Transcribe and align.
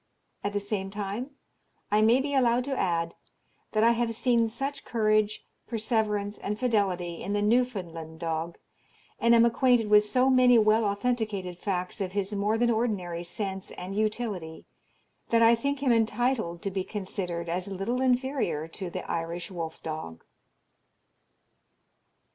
At 0.43 0.53
the 0.53 0.59
same 0.59 0.89
time 0.89 1.29
I 1.91 2.01
may 2.01 2.19
be 2.21 2.33
allowed 2.33 2.63
to 2.63 2.75
add, 2.75 3.13
that 3.73 3.83
I 3.83 3.91
have 3.91 4.15
seen 4.15 4.49
such 4.49 4.83
courage, 4.83 5.45
perseverance, 5.67 6.39
and 6.39 6.57
fidelity 6.57 7.21
in 7.21 7.33
the 7.33 7.41
Newfoundland 7.43 8.19
dog, 8.19 8.57
and 9.19 9.35
am 9.35 9.45
acquainted 9.45 9.91
with 9.91 10.03
so 10.03 10.27
many 10.31 10.57
well 10.57 10.85
authenticated 10.85 11.59
facts 11.59 12.01
of 12.01 12.13
his 12.13 12.33
more 12.33 12.57
than 12.57 12.71
ordinary 12.71 13.21
sense 13.23 13.69
and 13.69 13.95
utility, 13.95 14.65
that 15.29 15.43
I 15.43 15.53
think 15.53 15.83
him 15.83 15.91
entitled 15.91 16.63
to 16.63 16.71
be 16.71 16.83
considered 16.83 17.47
as 17.47 17.67
little 17.67 18.01
inferior 18.01 18.67
to 18.69 18.89
the 18.89 19.07
Irish 19.07 19.51
wolf 19.51 19.83
dog. 19.83 20.23